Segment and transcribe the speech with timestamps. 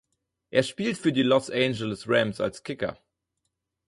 [0.49, 2.97] Er spielt für die Los Angeles Rams als Kicker.